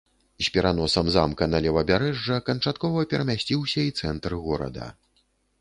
З 0.45 0.53
пераносам 0.53 1.11
замка 1.15 1.47
на 1.51 1.59
левабярэжжа 1.67 2.39
канчаткова 2.49 3.05
перамясціўся 3.15 3.79
і 3.89 3.95
цэнтр 4.03 4.39
горада. 4.49 4.93